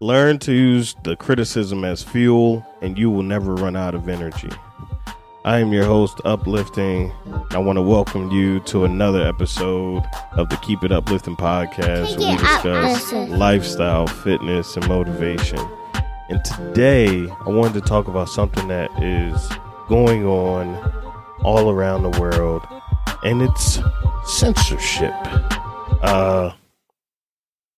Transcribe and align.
Learn 0.00 0.38
to 0.40 0.52
use 0.52 0.94
the 1.04 1.16
criticism 1.16 1.82
as 1.82 2.02
fuel, 2.02 2.66
and 2.82 2.98
you 2.98 3.10
will 3.10 3.22
never 3.22 3.54
run 3.54 3.76
out 3.76 3.94
of 3.94 4.10
energy. 4.10 4.50
I 5.46 5.58
am 5.60 5.72
your 5.72 5.86
host, 5.86 6.20
Uplifting. 6.26 7.10
I 7.52 7.56
want 7.56 7.78
to 7.78 7.82
welcome 7.82 8.30
you 8.30 8.60
to 8.64 8.84
another 8.84 9.26
episode 9.26 10.04
of 10.32 10.50
the 10.50 10.56
Keep 10.56 10.84
It 10.84 10.92
Uplifting 10.92 11.36
podcast 11.36 12.18
where 12.18 12.30
we 12.30 12.36
discuss 12.36 13.10
lifestyle, 13.30 14.06
fitness, 14.06 14.76
and 14.76 14.86
motivation. 14.86 15.60
And 16.28 16.44
today, 16.44 17.26
I 17.30 17.48
wanted 17.48 17.72
to 17.74 17.88
talk 17.88 18.06
about 18.06 18.28
something 18.28 18.68
that 18.68 18.90
is 19.02 19.48
going 19.88 20.26
on 20.26 20.74
all 21.42 21.70
around 21.70 22.02
the 22.02 22.20
world, 22.20 22.66
and 23.24 23.40
it's 23.40 23.78
censorship. 24.26 25.14
Uh, 26.02 26.52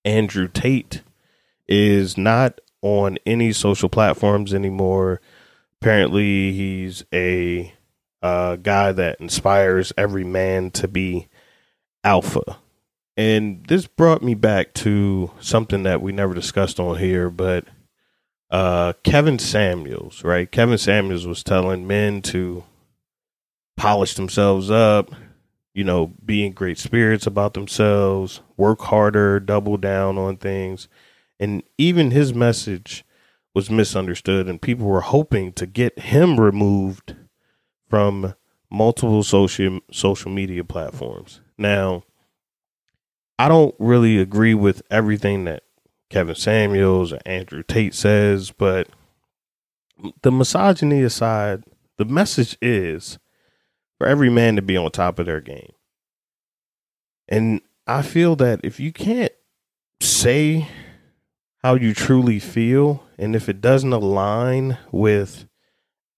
Andrew 0.04 0.48
Tate 0.48 1.02
is 1.68 2.16
not 2.16 2.60
on 2.82 3.18
any 3.26 3.52
social 3.52 3.88
platforms 3.88 4.54
anymore. 4.54 5.20
Apparently, 5.80 6.52
he's 6.52 7.04
a 7.12 7.72
uh, 8.22 8.56
guy 8.56 8.92
that 8.92 9.20
inspires 9.20 9.92
every 9.96 10.24
man 10.24 10.70
to 10.72 10.88
be 10.88 11.28
alpha. 12.02 12.58
And 13.16 13.66
this 13.66 13.86
brought 13.86 14.22
me 14.22 14.34
back 14.34 14.74
to 14.74 15.30
something 15.40 15.82
that 15.82 16.00
we 16.00 16.12
never 16.12 16.34
discussed 16.34 16.78
on 16.78 16.98
here, 16.98 17.30
but 17.30 17.64
uh, 18.50 18.92
Kevin 19.02 19.38
Samuels, 19.38 20.24
right? 20.24 20.50
Kevin 20.50 20.78
Samuels 20.78 21.26
was 21.26 21.42
telling 21.42 21.86
men 21.86 22.22
to 22.22 22.64
polish 23.76 24.14
themselves 24.14 24.70
up, 24.70 25.10
you 25.74 25.84
know, 25.84 26.12
be 26.24 26.46
in 26.46 26.52
great 26.52 26.78
spirits 26.78 27.26
about 27.26 27.54
themselves, 27.54 28.40
work 28.56 28.80
harder, 28.82 29.38
double 29.40 29.76
down 29.76 30.16
on 30.16 30.36
things. 30.36 30.88
And 31.40 31.62
even 31.76 32.10
his 32.10 32.34
message 32.34 33.04
was 33.54 33.70
misunderstood, 33.70 34.48
and 34.48 34.60
people 34.60 34.86
were 34.86 35.00
hoping 35.00 35.52
to 35.54 35.66
get 35.66 35.98
him 35.98 36.38
removed 36.38 37.16
from 37.88 38.34
multiple 38.70 39.22
social 39.22 39.80
social 39.90 40.30
media 40.30 40.64
platforms. 40.64 41.40
Now, 41.56 42.02
I 43.38 43.48
don't 43.48 43.74
really 43.78 44.18
agree 44.18 44.54
with 44.54 44.82
everything 44.90 45.44
that 45.44 45.62
Kevin 46.10 46.34
Samuels 46.34 47.12
or 47.12 47.20
Andrew 47.24 47.62
Tate 47.62 47.94
says, 47.94 48.50
but 48.50 48.88
the 50.22 50.32
misogyny 50.32 51.02
aside, 51.02 51.64
the 51.96 52.04
message 52.04 52.56
is 52.60 53.18
for 53.98 54.06
every 54.06 54.30
man 54.30 54.56
to 54.56 54.62
be 54.62 54.76
on 54.76 54.90
top 54.90 55.18
of 55.18 55.26
their 55.26 55.40
game. 55.40 55.72
And 57.28 57.60
I 57.86 58.02
feel 58.02 58.36
that 58.36 58.60
if 58.62 58.80
you 58.80 58.92
can't 58.92 59.32
say 60.00 60.68
how 61.62 61.74
you 61.74 61.92
truly 61.92 62.38
feel, 62.38 63.04
and 63.18 63.34
if 63.34 63.48
it 63.48 63.60
doesn't 63.60 63.92
align 63.92 64.78
with 64.92 65.46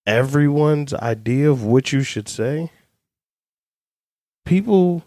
everyone's 0.07 0.93
idea 0.95 1.51
of 1.51 1.65
what 1.65 1.93
you 1.93 2.03
should 2.03 2.29
say, 2.29 2.71
people 4.45 5.05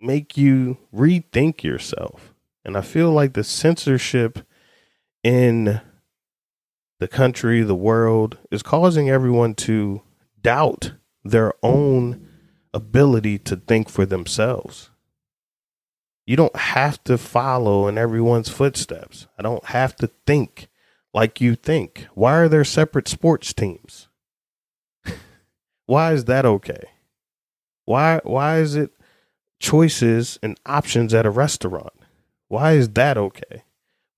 make 0.00 0.36
you 0.36 0.78
rethink 0.94 1.62
yourself. 1.62 2.34
And 2.64 2.76
I 2.76 2.82
feel 2.82 3.10
like 3.10 3.34
the 3.34 3.44
censorship 3.44 4.46
in 5.22 5.80
the 7.00 7.08
country, 7.08 7.62
the 7.62 7.74
world, 7.74 8.38
is 8.50 8.62
causing 8.62 9.10
everyone 9.10 9.54
to 9.54 10.02
doubt 10.40 10.92
their 11.24 11.52
own 11.62 12.28
ability 12.72 13.38
to 13.38 13.56
think 13.56 13.88
for 13.88 14.06
themselves. 14.06 14.90
You 16.26 16.36
don't 16.36 16.56
have 16.56 17.02
to 17.04 17.18
follow 17.18 17.86
in 17.86 17.98
everyone's 17.98 18.48
footsteps. 18.48 19.26
I 19.38 19.42
don't 19.42 19.64
have 19.66 19.94
to 19.96 20.10
think 20.26 20.68
like 21.12 21.40
you 21.40 21.54
think. 21.54 22.06
Why 22.14 22.34
are 22.36 22.48
there 22.48 22.64
separate 22.64 23.08
sports 23.08 23.52
teams? 23.52 24.08
why 25.86 26.12
is 26.12 26.24
that 26.24 26.46
okay? 26.46 26.82
Why 27.84 28.20
why 28.24 28.58
is 28.58 28.74
it 28.74 28.92
choices 29.60 30.38
and 30.42 30.58
options 30.64 31.12
at 31.12 31.26
a 31.26 31.30
restaurant? 31.30 31.92
Why 32.48 32.72
is 32.72 32.90
that 32.90 33.18
okay? 33.18 33.64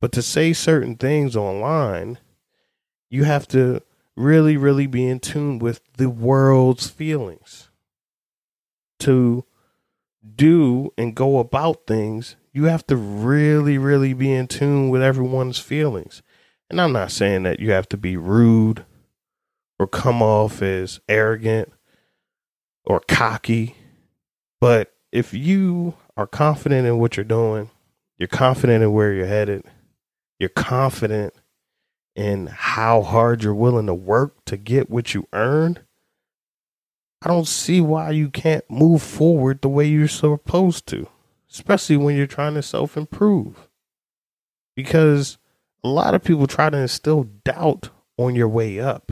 But 0.00 0.12
to 0.12 0.22
say 0.22 0.52
certain 0.52 0.96
things 0.96 1.34
online, 1.34 2.18
you 3.10 3.24
have 3.24 3.48
to 3.48 3.82
really, 4.16 4.56
really 4.56 4.86
be 4.86 5.06
in 5.06 5.20
tune 5.20 5.58
with 5.58 5.80
the 5.96 6.10
world's 6.10 6.88
feelings. 6.88 7.70
To 9.00 9.44
do 10.34 10.92
and 10.96 11.14
go 11.14 11.38
about 11.38 11.86
things, 11.86 12.36
you 12.52 12.64
have 12.64 12.86
to 12.86 12.96
really, 12.96 13.78
really 13.78 14.14
be 14.14 14.32
in 14.32 14.46
tune 14.46 14.88
with 14.88 15.02
everyone's 15.02 15.58
feelings. 15.58 16.22
And 16.70 16.80
I'm 16.80 16.92
not 16.92 17.10
saying 17.12 17.44
that 17.44 17.60
you 17.60 17.70
have 17.72 17.88
to 17.90 17.96
be 17.96 18.16
rude 18.16 18.84
or 19.78 19.86
come 19.86 20.22
off 20.22 20.62
as 20.62 21.00
arrogant 21.08 21.72
or 22.84 23.00
cocky, 23.00 23.76
but 24.60 24.94
if 25.12 25.34
you 25.34 25.94
are 26.16 26.26
confident 26.26 26.86
in 26.86 26.98
what 26.98 27.16
you're 27.16 27.24
doing, 27.24 27.70
you're 28.18 28.26
confident 28.26 28.82
in 28.82 28.92
where 28.92 29.12
you're 29.12 29.26
headed, 29.26 29.64
you're 30.38 30.48
confident 30.48 31.34
in 32.14 32.46
how 32.46 33.02
hard 33.02 33.42
you're 33.42 33.54
willing 33.54 33.86
to 33.86 33.94
work 33.94 34.44
to 34.46 34.56
get 34.56 34.88
what 34.88 35.14
you 35.14 35.28
earned, 35.32 35.82
I 37.26 37.28
don't 37.28 37.48
see 37.48 37.80
why 37.80 38.12
you 38.12 38.30
can't 38.30 38.64
move 38.70 39.02
forward 39.02 39.60
the 39.60 39.68
way 39.68 39.84
you're 39.84 40.06
supposed 40.06 40.86
to, 40.86 41.08
especially 41.50 41.96
when 41.96 42.16
you're 42.16 42.28
trying 42.28 42.54
to 42.54 42.62
self 42.62 42.96
improve. 42.96 43.68
Because 44.76 45.36
a 45.82 45.88
lot 45.88 46.14
of 46.14 46.22
people 46.22 46.46
try 46.46 46.70
to 46.70 46.76
instill 46.76 47.24
doubt 47.42 47.88
on 48.16 48.36
your 48.36 48.46
way 48.46 48.78
up. 48.78 49.10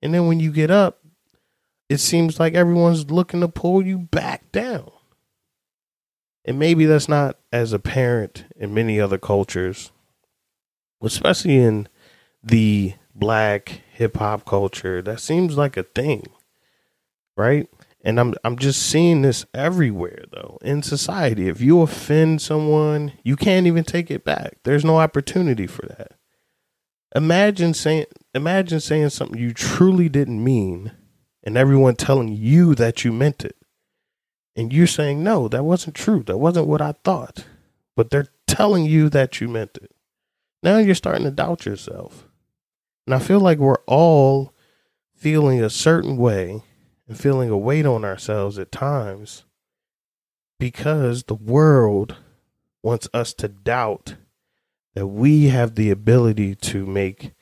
And 0.00 0.14
then 0.14 0.26
when 0.26 0.40
you 0.40 0.50
get 0.50 0.70
up, 0.70 1.00
it 1.90 1.98
seems 1.98 2.40
like 2.40 2.54
everyone's 2.54 3.10
looking 3.10 3.40
to 3.40 3.48
pull 3.48 3.84
you 3.84 3.98
back 3.98 4.50
down. 4.52 4.90
And 6.46 6.58
maybe 6.58 6.86
that's 6.86 7.10
not 7.10 7.36
as 7.52 7.74
apparent 7.74 8.46
in 8.56 8.72
many 8.72 8.98
other 8.98 9.18
cultures, 9.18 9.92
especially 11.02 11.58
in 11.58 11.88
the 12.42 12.94
black 13.14 13.82
hip 13.92 14.16
hop 14.16 14.46
culture. 14.46 15.02
That 15.02 15.20
seems 15.20 15.58
like 15.58 15.76
a 15.76 15.82
thing 15.82 16.28
right? 17.40 17.68
And 18.02 18.18
I'm 18.20 18.34
I'm 18.44 18.56
just 18.56 18.82
seeing 18.82 19.22
this 19.22 19.44
everywhere 19.52 20.24
though 20.32 20.58
in 20.62 20.82
society. 20.82 21.48
If 21.48 21.60
you 21.60 21.80
offend 21.82 22.40
someone, 22.40 23.12
you 23.24 23.36
can't 23.36 23.66
even 23.66 23.84
take 23.84 24.10
it 24.10 24.24
back. 24.24 24.58
There's 24.64 24.84
no 24.84 24.98
opportunity 24.98 25.66
for 25.66 25.86
that. 25.86 26.12
Imagine 27.14 27.74
saying 27.74 28.06
imagine 28.34 28.80
saying 28.80 29.10
something 29.10 29.38
you 29.38 29.52
truly 29.52 30.08
didn't 30.08 30.42
mean 30.42 30.92
and 31.42 31.56
everyone 31.56 31.96
telling 31.96 32.28
you 32.28 32.74
that 32.76 33.04
you 33.04 33.12
meant 33.12 33.44
it. 33.44 33.56
And 34.56 34.72
you're 34.72 34.86
saying, 34.86 35.22
"No, 35.22 35.48
that 35.48 35.64
wasn't 35.64 35.94
true. 35.94 36.22
That 36.24 36.38
wasn't 36.38 36.66
what 36.66 36.82
I 36.82 36.94
thought." 37.04 37.44
But 37.96 38.10
they're 38.10 38.28
telling 38.46 38.84
you 38.84 39.08
that 39.10 39.40
you 39.40 39.48
meant 39.48 39.78
it. 39.82 39.92
Now 40.62 40.78
you're 40.78 40.94
starting 40.94 41.24
to 41.24 41.30
doubt 41.30 41.66
yourself. 41.66 42.28
And 43.06 43.14
I 43.14 43.18
feel 43.18 43.40
like 43.40 43.58
we're 43.58 43.82
all 43.86 44.54
feeling 45.14 45.62
a 45.62 45.70
certain 45.70 46.16
way 46.16 46.62
and 47.10 47.18
feeling 47.18 47.50
a 47.50 47.58
weight 47.58 47.84
on 47.84 48.04
ourselves 48.04 48.56
at 48.56 48.70
times 48.70 49.44
because 50.60 51.24
the 51.24 51.34
world 51.34 52.14
wants 52.84 53.08
us 53.12 53.34
to 53.34 53.48
doubt 53.48 54.14
that 54.94 55.08
we 55.08 55.48
have 55.48 55.74
the 55.74 55.90
ability 55.90 56.54
to 56.54 56.86
make 56.86 57.32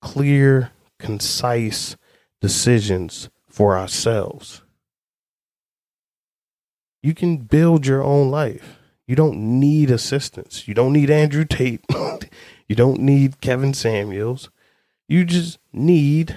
clear, 0.00 0.72
concise 0.98 1.96
decisions 2.40 3.30
for 3.48 3.78
ourselves. 3.78 4.62
You 7.00 7.14
can 7.14 7.36
build 7.36 7.86
your 7.86 8.02
own 8.02 8.28
life. 8.28 8.80
You 9.06 9.14
don't 9.14 9.60
need 9.60 9.88
assistance. 9.88 10.66
You 10.66 10.74
don't 10.74 10.92
need 10.92 11.10
Andrew 11.10 11.44
Tate. 11.44 11.84
you 12.68 12.74
don't 12.74 13.00
need 13.00 13.40
Kevin 13.40 13.72
Samuels. 13.72 14.50
You 15.08 15.24
just 15.24 15.60
need 15.72 16.34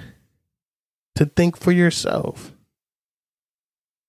to 1.16 1.26
think 1.26 1.58
for 1.58 1.72
yourself. 1.72 2.55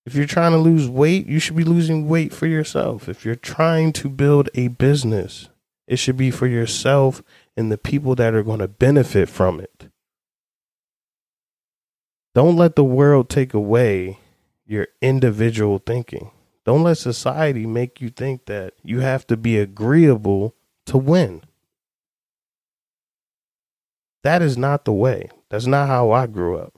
If 0.07 0.15
you're 0.15 0.27
trying 0.27 0.53
to 0.53 0.59
lose 0.59 0.89
weight, 0.89 1.27
you 1.27 1.41
should 1.41 1.57
be 1.57 1.65
losing 1.65 2.09
weight 2.09 2.33
for 2.33 2.47
yourself. 2.47 3.09
If 3.09 3.25
you're 3.25 3.35
trying 3.35 3.93
to 3.95 4.09
build 4.09 4.49
a 4.55 4.69
business, 4.69 5.49
it 5.89 5.97
should 5.97 6.17
be 6.17 6.31
for 6.31 6.47
yourself 6.47 7.23
and 7.57 7.73
the 7.73 7.77
people 7.77 8.15
that 8.15 8.33
are 8.33 8.45
going 8.45 8.61
to 8.61 8.69
benefit 8.69 9.29
from 9.29 9.59
it. 9.59 9.89
Don't 12.37 12.57
let 12.57 12.77
the 12.77 12.85
world 12.85 13.29
take 13.29 13.53
away 13.53 14.21
your 14.65 14.87
individual 15.03 15.79
thinking. 15.85 16.31
Don't 16.65 16.85
let 16.85 16.99
society 16.99 17.67
make 17.67 18.01
you 18.01 18.09
think 18.09 18.47
that 18.47 18.75
you 18.85 19.01
have 19.01 19.27
to 19.27 19.37
be 19.37 19.59
agreeable 19.59 20.55
to 20.87 20.99
win. 20.99 21.43
That 24.23 24.43
is 24.43 24.57
not 24.57 24.85
the 24.85 24.93
way. 24.93 25.31
That's 25.49 25.67
not 25.67 25.89
how 25.89 26.13
I 26.13 26.27
grew 26.27 26.59
up. 26.59 26.75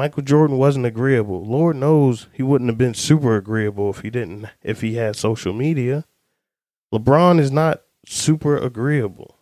Michael 0.00 0.22
Jordan 0.22 0.56
wasn't 0.56 0.86
agreeable. 0.86 1.44
Lord 1.44 1.76
knows 1.76 2.26
he 2.32 2.42
wouldn't 2.42 2.70
have 2.70 2.78
been 2.78 2.94
super 2.94 3.36
agreeable 3.36 3.90
if 3.90 4.00
he 4.00 4.08
didn't 4.08 4.46
if 4.62 4.80
he 4.80 4.94
had 4.94 5.14
social 5.14 5.52
media. 5.52 6.06
LeBron 6.90 7.38
is 7.38 7.50
not 7.50 7.82
super 8.06 8.56
agreeable. 8.56 9.36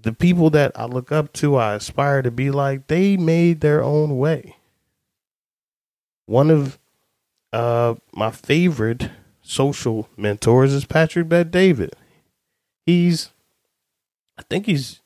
The 0.00 0.12
people 0.12 0.48
that 0.50 0.70
I 0.76 0.84
look 0.84 1.10
up 1.10 1.32
to, 1.32 1.56
I 1.56 1.74
aspire 1.74 2.22
to 2.22 2.30
be 2.30 2.52
like, 2.52 2.86
they 2.86 3.16
made 3.16 3.62
their 3.62 3.82
own 3.82 4.16
way. 4.16 4.54
One 6.26 6.48
of 6.48 6.78
uh, 7.52 7.96
my 8.12 8.30
favorite 8.30 9.10
social 9.42 10.08
mentors 10.16 10.72
is 10.72 10.84
Patrick 10.84 11.28
Bet 11.28 11.50
David. 11.50 11.96
He's, 12.84 13.32
I 14.38 14.42
think 14.42 14.66
he's 14.66 15.00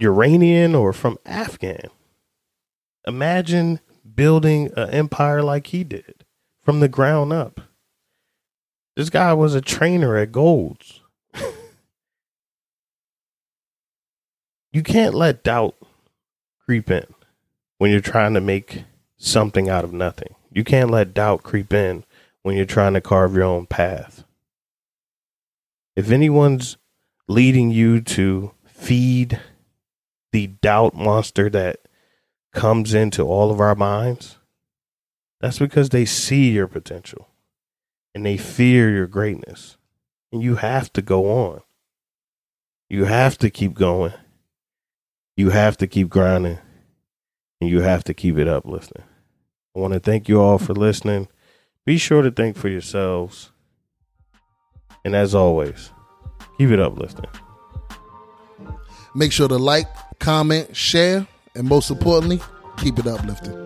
Iranian 0.00 0.74
or 0.74 0.92
from 0.92 1.16
Afghan. 1.24 1.90
Imagine 3.10 3.80
building 4.14 4.70
an 4.76 4.88
empire 4.90 5.42
like 5.42 5.66
he 5.68 5.82
did 5.82 6.24
from 6.62 6.78
the 6.78 6.86
ground 6.86 7.32
up. 7.32 7.60
This 8.94 9.10
guy 9.10 9.34
was 9.34 9.52
a 9.56 9.60
trainer 9.60 10.16
at 10.16 10.30
Gold's. 10.30 11.00
you 14.72 14.84
can't 14.84 15.14
let 15.14 15.42
doubt 15.42 15.74
creep 16.64 16.88
in 16.88 17.04
when 17.78 17.90
you're 17.90 18.00
trying 18.00 18.34
to 18.34 18.40
make 18.40 18.84
something 19.16 19.68
out 19.68 19.82
of 19.82 19.92
nothing. 19.92 20.36
You 20.52 20.62
can't 20.62 20.92
let 20.92 21.12
doubt 21.12 21.42
creep 21.42 21.72
in 21.72 22.04
when 22.44 22.56
you're 22.56 22.64
trying 22.64 22.94
to 22.94 23.00
carve 23.00 23.34
your 23.34 23.42
own 23.42 23.66
path. 23.66 24.22
If 25.96 26.12
anyone's 26.12 26.76
leading 27.26 27.72
you 27.72 28.02
to 28.02 28.52
feed 28.66 29.40
the 30.30 30.46
doubt 30.46 30.94
monster 30.94 31.50
that 31.50 31.79
comes 32.52 32.94
into 32.94 33.22
all 33.22 33.50
of 33.50 33.60
our 33.60 33.74
minds, 33.74 34.38
that's 35.40 35.58
because 35.58 35.88
they 35.88 36.04
see 36.04 36.50
your 36.50 36.66
potential 36.66 37.28
and 38.14 38.26
they 38.26 38.36
fear 38.36 38.90
your 38.90 39.06
greatness. 39.06 39.76
And 40.32 40.42
you 40.42 40.56
have 40.56 40.92
to 40.92 41.02
go 41.02 41.30
on. 41.30 41.62
You 42.88 43.04
have 43.04 43.38
to 43.38 43.50
keep 43.50 43.74
going. 43.74 44.12
You 45.36 45.50
have 45.50 45.76
to 45.78 45.86
keep 45.86 46.08
grinding. 46.08 46.58
And 47.60 47.70
you 47.70 47.80
have 47.80 48.04
to 48.04 48.14
keep 48.14 48.36
it 48.36 48.48
uplifting. 48.48 49.02
I 49.74 49.78
want 49.78 49.94
to 49.94 50.00
thank 50.00 50.28
you 50.28 50.40
all 50.40 50.58
for 50.58 50.74
listening. 50.74 51.28
Be 51.84 51.98
sure 51.98 52.22
to 52.22 52.30
think 52.30 52.56
for 52.56 52.68
yourselves. 52.68 53.50
And 55.04 55.14
as 55.14 55.34
always, 55.34 55.90
keep 56.58 56.70
it 56.70 56.80
uplifting. 56.80 57.26
Make 59.14 59.32
sure 59.32 59.48
to 59.48 59.56
like, 59.56 59.88
comment, 60.18 60.76
share, 60.76 61.26
and 61.54 61.68
most 61.68 61.90
importantly, 61.90 62.40
keep 62.76 62.98
it 62.98 63.06
uplifting. 63.06 63.56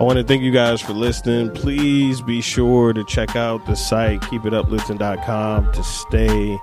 I 0.00 0.04
want 0.04 0.16
to 0.18 0.24
thank 0.24 0.42
you 0.42 0.52
guys 0.52 0.80
for 0.80 0.92
listening. 0.92 1.50
Please 1.50 2.20
be 2.20 2.40
sure 2.40 2.92
to 2.92 3.04
check 3.04 3.34
out 3.34 3.66
the 3.66 3.74
site, 3.74 4.20
keepituplifting.com, 4.22 5.72
to 5.72 5.82
stay 5.82 6.56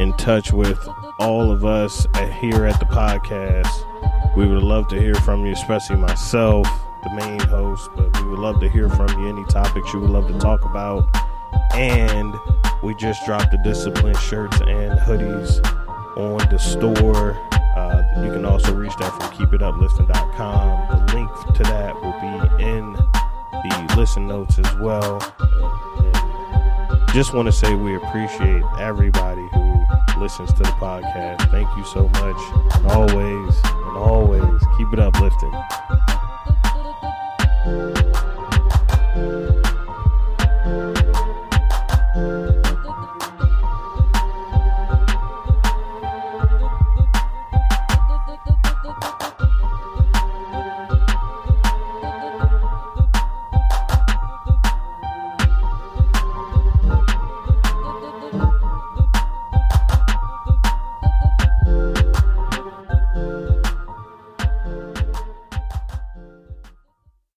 in 0.00 0.12
touch 0.18 0.52
with 0.52 0.78
all 1.18 1.50
of 1.50 1.64
us 1.64 2.06
here 2.40 2.66
at 2.66 2.78
the 2.80 2.86
podcast. 2.86 4.36
We 4.36 4.46
would 4.46 4.62
love 4.62 4.88
to 4.88 5.00
hear 5.00 5.14
from 5.14 5.46
you, 5.46 5.52
especially 5.52 5.96
myself, 5.96 6.66
the 7.04 7.14
main 7.14 7.40
host, 7.40 7.88
but 7.96 8.20
we 8.20 8.28
would 8.28 8.38
love 8.38 8.60
to 8.60 8.68
hear 8.68 8.88
from 8.90 9.08
you 9.18 9.28
any 9.28 9.44
topics 9.46 9.92
you 9.94 10.00
would 10.00 10.10
love 10.10 10.28
to 10.28 10.38
talk 10.38 10.64
about. 10.64 11.08
And 11.74 12.34
we 12.82 12.94
just 12.96 13.24
dropped 13.24 13.50
the 13.50 13.58
discipline 13.58 14.16
shirts 14.16 14.60
and 14.60 14.98
hoodies 15.00 15.64
on 16.16 16.38
the 16.50 16.58
store 16.58 17.38
uh, 17.76 18.22
you 18.24 18.32
can 18.32 18.44
also 18.44 18.74
reach 18.74 18.94
that 18.96 19.10
from 19.10 19.30
keepituplifting.com. 19.36 21.06
The 21.06 21.14
link 21.14 21.30
to 21.56 21.62
that 21.64 21.94
will 21.96 22.12
be 22.20 22.64
in 22.64 22.92
the 22.92 23.94
listen 23.96 24.26
notes 24.26 24.58
as 24.58 24.76
well. 24.76 25.18
Just 27.12 27.32
want 27.32 27.46
to 27.46 27.52
say 27.52 27.74
we 27.74 27.94
appreciate 27.96 28.62
everybody 28.78 29.46
who 29.52 30.20
listens 30.20 30.52
to 30.54 30.62
the 30.62 30.74
podcast. 30.80 31.50
Thank 31.50 31.68
you 31.76 31.84
so 31.84 32.08
much. 32.08 32.36
And 32.76 32.86
always, 32.88 33.54
and 33.64 33.96
always 33.96 34.62
keep 34.76 34.92
it 34.92 34.98
uplifting. 34.98 35.52